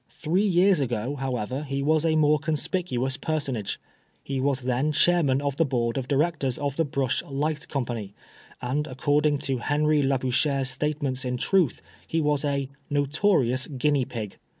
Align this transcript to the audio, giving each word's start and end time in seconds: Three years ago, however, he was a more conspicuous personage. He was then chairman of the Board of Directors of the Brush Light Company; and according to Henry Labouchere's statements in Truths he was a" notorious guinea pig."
Three 0.09 0.47
years 0.47 0.79
ago, 0.79 1.15
however, 1.17 1.61
he 1.61 1.83
was 1.83 2.05
a 2.07 2.15
more 2.15 2.39
conspicuous 2.39 3.17
personage. 3.17 3.79
He 4.23 4.41
was 4.41 4.61
then 4.61 4.91
chairman 4.93 5.43
of 5.43 5.57
the 5.57 5.63
Board 5.63 5.95
of 5.95 6.07
Directors 6.07 6.57
of 6.57 6.75
the 6.75 6.83
Brush 6.85 7.21
Light 7.23 7.69
Company; 7.69 8.15
and 8.63 8.87
according 8.87 9.37
to 9.45 9.59
Henry 9.59 10.01
Labouchere's 10.01 10.71
statements 10.71 11.23
in 11.23 11.37
Truths 11.37 11.83
he 12.07 12.19
was 12.19 12.43
a" 12.43 12.67
notorious 12.99 13.67
guinea 13.67 14.05
pig." 14.05 14.37